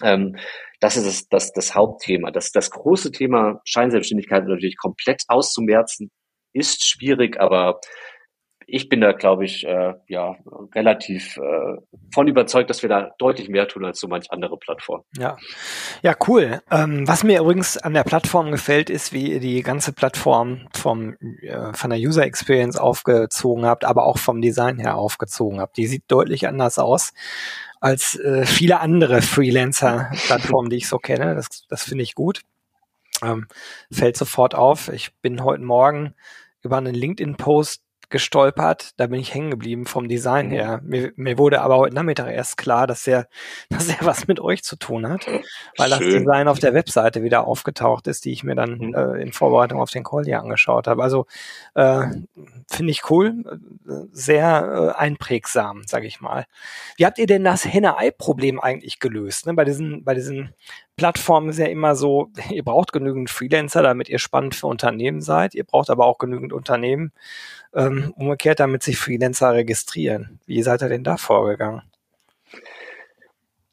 [0.03, 0.37] ähm,
[0.81, 2.31] das ist das, das, das Hauptthema.
[2.31, 6.11] Das, das große Thema Scheinselbstständigkeit natürlich komplett auszumerzen
[6.53, 7.81] ist schwierig, aber
[8.71, 10.37] ich bin da, glaube ich, äh, ja
[10.75, 11.77] relativ äh,
[12.13, 15.03] von überzeugt, dass wir da deutlich mehr tun als so manch andere Plattform.
[15.17, 15.39] Ja,
[16.03, 16.61] ja, cool.
[16.71, 21.15] Ähm, was mir übrigens an der Plattform gefällt, ist, wie ihr die ganze Plattform vom
[21.41, 25.79] äh, von der User Experience aufgezogen habt, aber auch vom Design her aufgezogen habt.
[25.79, 27.15] Die sieht deutlich anders aus
[27.81, 31.35] als äh, viele andere Freelancer-Plattformen, die ich so kenne.
[31.35, 32.43] Das, das finde ich gut.
[33.23, 33.47] Ähm,
[33.91, 34.89] fällt sofort auf.
[34.89, 36.15] Ich bin heute Morgen
[36.63, 38.93] über einen LinkedIn-Post gestolpert.
[38.97, 40.51] Da bin ich hängen geblieben vom Design mhm.
[40.51, 40.81] her.
[40.83, 43.29] Mir, mir wurde aber heute Nachmittag erst klar, dass er,
[43.71, 45.27] dass er was mit euch zu tun hat,
[45.77, 46.01] weil Schön.
[46.01, 48.95] das Design auf der Webseite wieder aufgetaucht ist, die ich mir dann mhm.
[48.95, 51.03] äh, in Vorbereitung auf den Call hier angeschaut habe.
[51.03, 51.27] Also
[51.75, 52.07] äh,
[52.69, 53.45] finde ich cool,
[54.13, 56.47] sehr äh, einprägsam, sage ich mal.
[56.97, 59.47] Wie habt ihr denn das Henne-Ei-Problem eigentlich gelöst?
[59.47, 59.55] Ne?
[59.55, 60.55] Bei diesen, bei diesen
[60.99, 65.55] Plattformen ist ja immer so, ihr braucht genügend Freelancer, damit ihr spannend für Unternehmen seid.
[65.55, 67.13] Ihr braucht aber auch genügend Unternehmen,
[67.75, 70.41] ähm, umgekehrt, damit sich Freelancer registrieren.
[70.47, 71.83] Wie seid ihr denn da vorgegangen?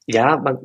[0.06, 0.58] Ja, man,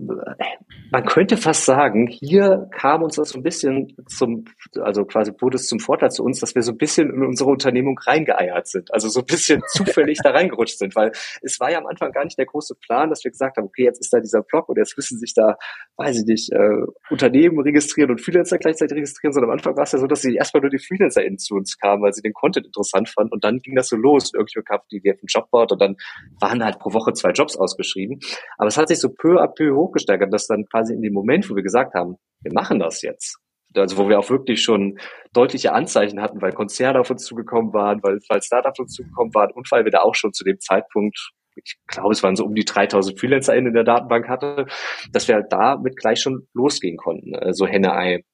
[0.91, 4.45] man könnte fast sagen, hier kam uns das so ein bisschen zum,
[4.81, 7.51] also quasi wurde es zum Vorteil zu uns, dass wir so ein bisschen in unsere
[7.51, 11.79] Unternehmung reingeeiert sind, also so ein bisschen zufällig da reingerutscht sind, weil es war ja
[11.79, 14.21] am Anfang gar nicht der große Plan, dass wir gesagt haben, okay, jetzt ist da
[14.21, 15.57] dieser Blog und jetzt müssen sich da,
[15.97, 19.93] weiß ich nicht, äh, Unternehmen registrieren und Freelancer gleichzeitig registrieren, sondern am Anfang war es
[19.93, 22.67] ja so, dass sie erstmal nur die FreelancerInnen zu uns kamen, weil sie den Content
[22.67, 24.33] interessant fanden und dann ging das so los.
[24.35, 25.97] Irgendjemand kam die auf den Jobboard und dann
[26.41, 28.21] waren halt pro Woche zwei Jobs ausgeschrieben.
[28.59, 31.51] Aber es hat sich so peu à peu hochgesteigert, dass dann quasi in dem Moment,
[31.51, 33.39] wo wir gesagt haben, wir machen das jetzt,
[33.75, 34.99] also wo wir auch wirklich schon
[35.33, 39.35] deutliche Anzeichen hatten, weil Konzerne auf uns zugekommen waren, weil, weil Startups auf uns zugekommen
[39.35, 42.45] waren und weil wir da auch schon zu dem Zeitpunkt, ich glaube, es waren so
[42.45, 44.67] um die 3000 FreelancerInnen in der Datenbank hatte,
[45.13, 48.25] dass wir halt damit gleich schon losgehen konnten, so also Henne-Ei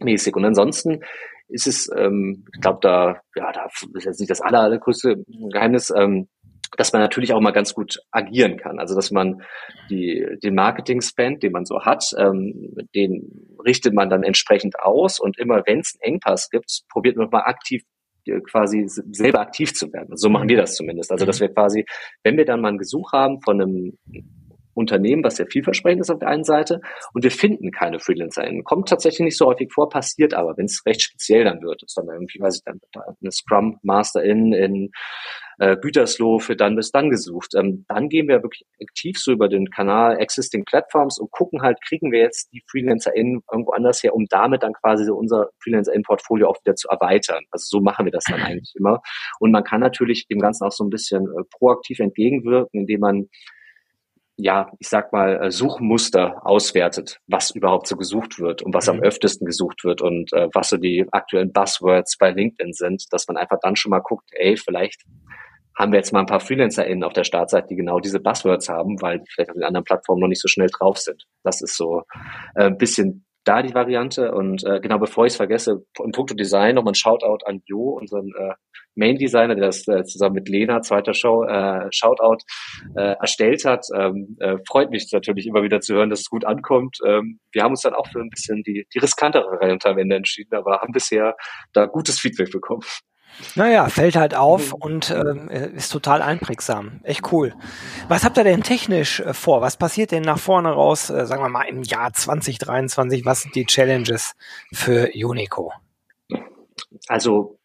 [0.00, 0.36] mäßig.
[0.36, 1.00] Und ansonsten
[1.48, 5.92] ist es, ähm, ich glaube, da, ja, da ist jetzt nicht das aller, allergrößte Geheimnis,
[5.96, 6.28] ähm,
[6.76, 8.78] dass man natürlich auch mal ganz gut agieren kann.
[8.78, 9.42] Also dass man
[9.90, 15.38] die, den Marketing-Spend, den man so hat, ähm, den richtet man dann entsprechend aus und
[15.38, 17.82] immer wenn es einen Engpass gibt, probiert man mal aktiv
[18.26, 20.16] äh, quasi selber aktiv zu werden.
[20.16, 21.10] So machen wir das zumindest.
[21.10, 21.44] Also dass mhm.
[21.46, 21.84] wir quasi,
[22.22, 23.98] wenn wir dann mal ein Gesuch haben von einem
[24.74, 26.80] Unternehmen, was sehr vielversprechend ist auf der einen Seite,
[27.12, 28.62] und wir finden keine FreelancerInnen.
[28.62, 31.96] Kommt tatsächlich nicht so häufig vor, passiert aber, wenn es recht speziell dann wird, ist
[31.96, 34.90] dann irgendwie, weiß ich, dann eine Scrum Masterin in
[35.58, 37.54] äh, Gütersloh für dann bis dann gesucht.
[37.56, 41.78] Ähm, dann gehen wir wirklich aktiv so über den Kanal Existing Platforms und gucken halt,
[41.86, 46.48] kriegen wir jetzt die FreelancerInnen irgendwo anders her, um damit dann quasi so unser FreelancerInnen-Portfolio
[46.48, 47.44] auch wieder zu erweitern.
[47.50, 49.00] Also so machen wir das dann eigentlich immer.
[49.40, 53.28] Und man kann natürlich dem Ganzen auch so ein bisschen äh, proaktiv entgegenwirken, indem man
[54.40, 58.94] ja, ich sag mal, äh, Suchmuster auswertet, was überhaupt so gesucht wird und was mhm.
[58.94, 63.26] am öftesten gesucht wird und äh, was so die aktuellen Buzzwords bei LinkedIn sind, dass
[63.26, 65.02] man einfach dann schon mal guckt, ey, vielleicht
[65.78, 69.00] haben wir jetzt mal ein paar FreelancerInnen auf der Startseite, die genau diese Buzzwords haben,
[69.00, 71.24] weil die vielleicht auf den anderen Plattformen noch nicht so schnell drauf sind.
[71.44, 72.02] Das ist so
[72.56, 74.32] äh, ein bisschen da die Variante.
[74.32, 77.90] Und äh, genau bevor ich es vergesse, im Punkto Design nochmal ein Shoutout an Jo,
[77.90, 78.54] unseren äh,
[78.94, 82.38] Main Designer, der das äh, zusammen mit Lena, zweiter Show, äh, Shoutout,
[82.96, 83.86] äh, erstellt hat.
[83.94, 86.98] Ähm, äh, freut mich natürlich immer wieder zu hören, dass es gut ankommt.
[87.06, 90.16] Ähm, wir haben uns dann auch für ein bisschen die, die riskantere Variante am Ende
[90.16, 91.36] entschieden, aber haben bisher
[91.72, 92.82] da gutes Feedback bekommen.
[93.54, 94.82] Naja, fällt halt auf mhm.
[94.82, 97.00] und ähm, äh, ist total einprägsam.
[97.04, 97.54] Echt cool.
[98.08, 99.60] Was habt ihr denn technisch äh, vor?
[99.60, 103.24] Was passiert denn nach vorne raus, äh, sagen wir mal im Jahr 2023?
[103.24, 104.34] Was sind die Challenges
[104.72, 105.72] für Unico?
[107.06, 107.58] Also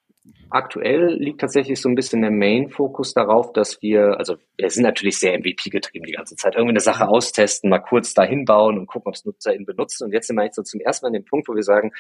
[0.54, 5.18] aktuell liegt tatsächlich so ein bisschen der Main-Fokus darauf, dass wir, also wir sind natürlich
[5.18, 9.10] sehr MVP-getrieben die ganze Zeit, irgendwie eine Sache austesten, mal kurz dahin bauen und gucken,
[9.10, 10.06] ob es NutzerInnen benutzen.
[10.06, 11.92] Und jetzt sind wir eigentlich so zum ersten Mal an dem Punkt, wo wir sagen,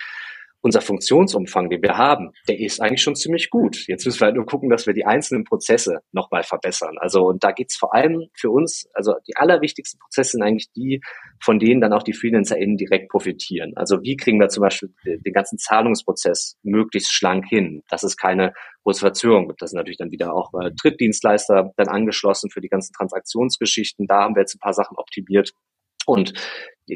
[0.64, 3.84] unser Funktionsumfang, den wir haben, der ist eigentlich schon ziemlich gut.
[3.88, 6.96] Jetzt müssen wir halt nur gucken, dass wir die einzelnen Prozesse nochmal verbessern.
[7.00, 11.02] Also und da geht's vor allem für uns, also die allerwichtigsten Prozesse sind eigentlich die,
[11.42, 13.74] von denen dann auch die FreelancerInnen direkt profitieren.
[13.76, 18.54] Also wie kriegen wir zum Beispiel den ganzen Zahlungsprozess möglichst schlank hin, dass es keine
[18.84, 19.62] große Verzögerung gibt.
[19.62, 24.08] Das sind natürlich dann wieder auch äh, Drittdienstleister dann angeschlossen für die ganzen Transaktionsgeschichten.
[24.08, 25.52] Da haben wir jetzt ein paar Sachen optimiert.
[26.06, 26.34] Und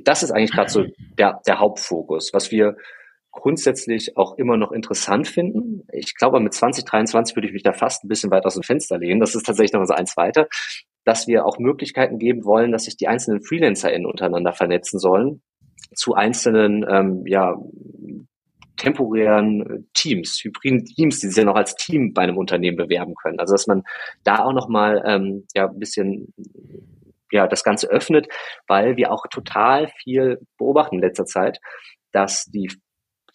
[0.04, 0.86] das ist eigentlich gerade so
[1.18, 2.34] der, der Hauptfokus.
[2.34, 2.78] Was wir
[3.38, 5.84] grundsätzlich auch immer noch interessant finden.
[5.92, 8.98] Ich glaube, mit 2023 würde ich mich da fast ein bisschen weit aus dem Fenster
[8.98, 9.20] lehnen.
[9.20, 10.48] Das ist tatsächlich noch so eins weiter,
[11.06, 15.42] dass wir auch Möglichkeiten geben wollen, dass sich die einzelnen FreelancerInnen untereinander vernetzen sollen
[15.96, 17.56] zu einzelnen, ähm, ja,
[18.78, 23.40] temporären Teams, hybriden Teams, die sich ja noch als Team bei einem Unternehmen bewerben können.
[23.40, 23.84] Also dass man
[24.24, 26.34] da auch noch mal ähm, ja ein bisschen
[27.32, 28.28] ja das Ganze öffnet,
[28.68, 31.60] weil wir auch total viel beobachten in letzter Zeit,
[32.12, 32.70] dass die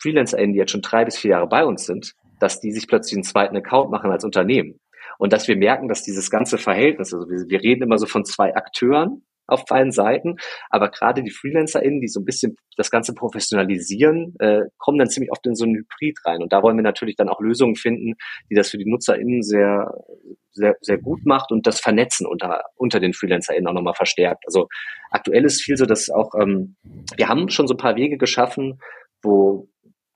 [0.02, 3.14] FreelancerInnen, die jetzt schon drei bis vier Jahre bei uns sind, dass die sich plötzlich
[3.14, 4.80] einen zweiten Account machen als Unternehmen.
[5.18, 8.24] Und dass wir merken, dass dieses ganze Verhältnis, also wir, wir reden immer so von
[8.24, 10.36] zwei Akteuren auf beiden Seiten,
[10.70, 15.30] aber gerade die FreelancerInnen, die so ein bisschen das Ganze professionalisieren, äh, kommen dann ziemlich
[15.30, 16.42] oft in so einen Hybrid rein.
[16.42, 18.14] Und da wollen wir natürlich dann auch Lösungen finden,
[18.50, 19.92] die das für die NutzerInnen sehr,
[20.52, 24.44] sehr, sehr gut macht und das Vernetzen unter, unter den FreelancerInnen auch nochmal verstärkt.
[24.46, 24.68] Also
[25.10, 26.76] aktuell ist viel so, dass auch, ähm,
[27.16, 28.80] wir haben schon so ein paar Wege geschaffen,
[29.22, 29.68] wo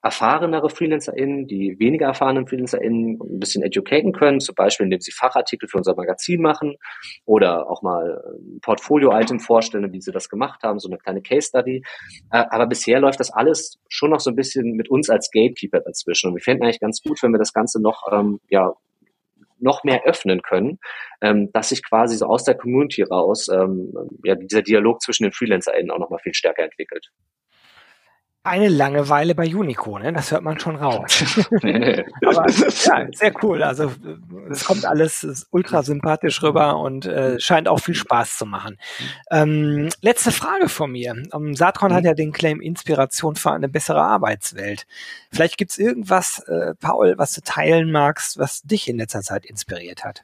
[0.07, 5.69] erfahrenere FreelancerInnen, die weniger erfahrenen FreelancerInnen ein bisschen educaten können, zum Beispiel indem sie Fachartikel
[5.69, 6.77] für unser Magazin machen
[7.25, 11.83] oder auch mal ein Portfolio-Item vorstellen, wie sie das gemacht haben, so eine kleine Case-Study.
[12.31, 15.81] Äh, aber bisher läuft das alles schon noch so ein bisschen mit uns als Gatekeeper
[15.81, 16.29] dazwischen.
[16.29, 18.75] Und wir fänden eigentlich ganz gut, wenn wir das Ganze noch, ähm, ja,
[19.59, 20.79] noch mehr öffnen können,
[21.21, 23.93] ähm, dass sich quasi so aus der Community raus ähm,
[24.23, 27.11] ja, dieser Dialog zwischen den FreelancerInnen auch noch mal viel stärker entwickelt
[28.47, 30.13] eine Langeweile bei Unico, ne?
[30.13, 31.39] Das hört man schon raus.
[31.63, 33.63] Aber ja, sehr cool.
[33.63, 33.93] Also
[34.51, 38.79] es kommt alles ultra sympathisch rüber und äh, scheint auch viel Spaß zu machen.
[39.31, 41.15] Ähm, letzte Frage von mir.
[41.33, 41.95] Um, ähm, Satron mhm.
[41.97, 44.87] hat ja den Claim Inspiration für eine bessere Arbeitswelt.
[45.33, 50.05] Vielleicht gibt's irgendwas, äh, Paul, was du teilen magst, was dich in letzter Zeit inspiriert
[50.05, 50.23] hat.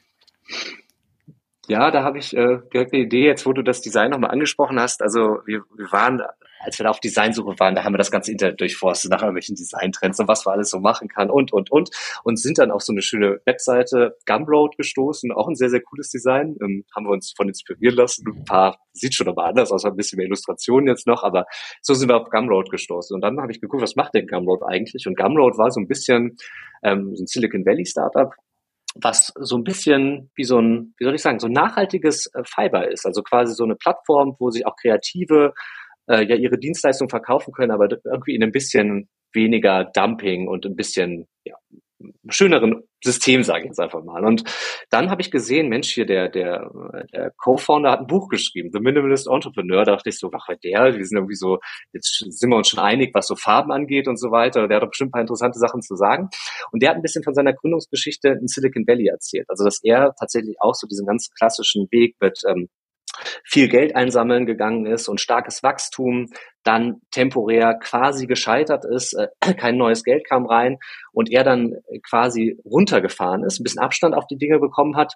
[1.68, 4.80] Ja, da habe ich äh, direkt eine Idee, jetzt wo du das Design nochmal angesprochen
[4.80, 5.00] hast.
[5.00, 6.22] Also wir, wir waren
[6.64, 9.56] als wir da auf Designsuche waren, da haben wir das ganze Internet durchforstet nach irgendwelchen
[9.56, 11.90] Designtrends und was man alles so machen kann und, und, und.
[12.24, 16.10] Und sind dann auf so eine schöne Webseite Gumroad gestoßen, auch ein sehr, sehr cooles
[16.10, 16.56] Design.
[16.62, 18.24] Ähm, haben wir uns von inspirieren lassen.
[18.26, 21.46] Ein paar, sieht schon aber anders aus, ein bisschen mehr Illustrationen jetzt noch, aber
[21.80, 23.14] so sind wir auf Gumroad gestoßen.
[23.14, 25.06] Und dann habe ich geguckt, was macht denn Gumroad eigentlich?
[25.06, 26.36] Und Gumroad war so ein bisschen
[26.82, 28.32] ähm, so ein Silicon Valley Startup,
[28.94, 32.42] was so ein bisschen wie so ein, wie soll ich sagen, so ein nachhaltiges äh,
[32.44, 33.06] Fiber ist.
[33.06, 35.54] Also quasi so eine Plattform, wo sich auch Kreative
[36.08, 40.76] äh, ja ihre Dienstleistung verkaufen können, aber irgendwie in ein bisschen weniger Dumping und ein
[40.76, 41.54] bisschen ja,
[42.28, 44.24] schöneren System, sage ich jetzt einfach mal.
[44.24, 44.44] Und
[44.90, 46.70] dann habe ich gesehen, Mensch, hier der, der,
[47.12, 49.84] der Co-Founder hat ein Buch geschrieben, The Minimalist Entrepreneur.
[49.84, 51.58] Da dachte ich so, ach, der, wir sind irgendwie so,
[51.92, 54.68] jetzt sind wir uns schon einig, was so Farben angeht und so weiter.
[54.68, 56.28] Der hat doch bestimmt ein paar interessante Sachen zu sagen.
[56.70, 59.46] Und der hat ein bisschen von seiner Gründungsgeschichte in Silicon Valley erzählt.
[59.48, 62.68] Also, dass er tatsächlich auch so diesen ganz klassischen Weg mit ähm,
[63.44, 66.30] viel Geld einsammeln gegangen ist und starkes Wachstum,
[66.64, 70.78] dann temporär quasi gescheitert ist, äh, kein neues Geld kam rein
[71.12, 71.76] und er dann
[72.08, 75.14] quasi runtergefahren ist, ein bisschen Abstand auf die Dinge bekommen hat,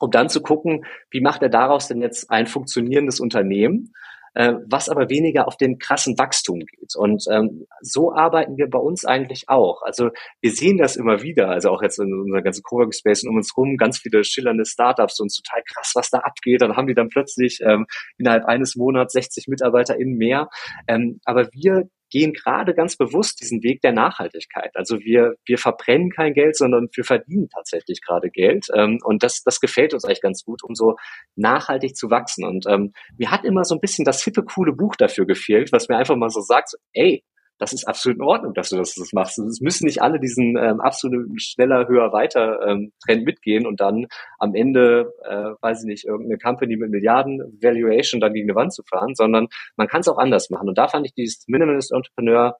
[0.00, 3.92] um dann zu gucken, wie macht er daraus denn jetzt ein funktionierendes Unternehmen
[4.34, 6.94] äh, was aber weniger auf den krassen Wachstum geht.
[6.96, 9.82] Und ähm, so arbeiten wir bei uns eigentlich auch.
[9.82, 10.10] Also
[10.40, 13.36] wir sehen das immer wieder, also auch jetzt in unserer ganzen Coworking Space und um
[13.36, 16.62] uns rum ganz viele schillernde Startups und total krass, was da abgeht.
[16.62, 17.86] Dann haben die dann plötzlich ähm,
[18.18, 20.48] innerhalb eines Monats 60 MitarbeiterInnen mehr.
[20.86, 24.70] Ähm, aber wir gehen gerade ganz bewusst diesen Weg der Nachhaltigkeit.
[24.74, 28.66] Also wir, wir verbrennen kein Geld, sondern wir verdienen tatsächlich gerade Geld.
[28.74, 30.96] Ähm, und das, das gefällt uns eigentlich ganz gut, um so
[31.36, 32.44] nachhaltig zu wachsen.
[32.44, 35.88] Und ähm, mir hat immer so ein bisschen das hippe, coole Buch dafür gefehlt, was
[35.88, 37.24] mir einfach mal so sagt, so, ey,
[37.58, 39.38] das ist absolut in Ordnung, dass du das, das machst.
[39.38, 44.06] Es müssen nicht alle diesen ähm, absoluten schneller, höher, weiter ähm, Trend mitgehen und dann
[44.38, 48.72] am Ende, äh, weiß ich nicht, irgendeine Company mit Milliarden Valuation dann gegen eine Wand
[48.72, 50.68] zu fahren, sondern man kann es auch anders machen.
[50.68, 52.56] Und da fand ich dieses Minimalist Entrepreneur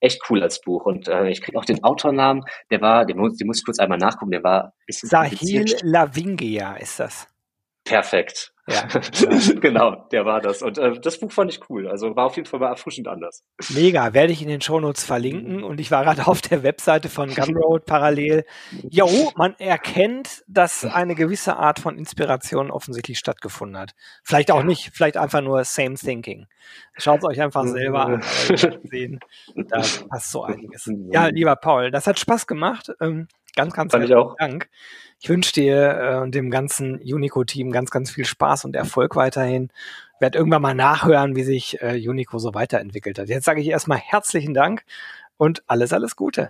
[0.00, 0.84] echt cool als Buch.
[0.84, 3.78] Und äh, ich kriege auch den Autornamen, der war, den muss, den muss ich kurz
[3.78, 7.28] einmal nachgucken, der war Sahil Lavingia ist das.
[7.84, 8.52] Perfekt.
[8.70, 8.86] Ja,
[9.60, 10.62] genau, der war das.
[10.62, 11.88] Und äh, das Buch fand ich cool.
[11.88, 13.44] Also war auf jeden Fall mal erfrischend anders.
[13.70, 15.64] Mega, werde ich in den Shownotes verlinken.
[15.64, 18.44] Und ich war gerade auf der Webseite von Gumroad parallel.
[18.88, 23.92] Jo, man erkennt, dass eine gewisse Art von Inspiration offensichtlich stattgefunden hat.
[24.22, 26.46] Vielleicht auch nicht, vielleicht einfach nur Same Thinking.
[26.96, 28.22] Schaut es euch einfach selber an.
[28.84, 29.20] sehen,
[29.56, 30.88] da passt so einiges.
[31.10, 32.92] Ja, lieber Paul, das hat Spaß gemacht.
[33.00, 34.68] Ähm, ganz, ganz herzlichen Dank.
[35.22, 39.70] Ich wünsche dir äh, und dem ganzen Unico-Team ganz, ganz viel Spaß und Erfolg weiterhin.
[40.18, 43.28] Werd irgendwann mal nachhören, wie sich äh, Unico so weiterentwickelt hat.
[43.28, 44.84] Jetzt sage ich erstmal herzlichen Dank
[45.36, 46.48] und alles, alles Gute.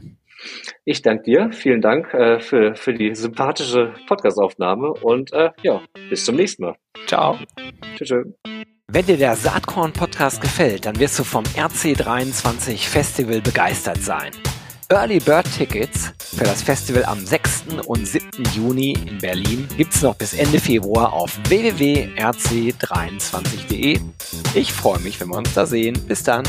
[0.84, 1.50] Ich danke dir.
[1.52, 6.76] Vielen Dank äh, für, für die sympathische Podcastaufnahme und äh, ja, bis zum nächsten Mal.
[7.06, 7.38] Ciao.
[7.96, 8.26] Tschüss.
[8.92, 14.32] Wenn dir der Saatkorn-Podcast gefällt, dann wirst du vom RC23 Festival begeistert sein.
[14.90, 17.66] Early Bird Tickets für das Festival am 6.
[17.86, 18.28] und 7.
[18.56, 24.00] Juni in Berlin gibt es noch bis Ende Februar auf www.rc23.de.
[24.54, 25.96] Ich freue mich, wenn wir uns da sehen.
[26.08, 26.42] Bis dann.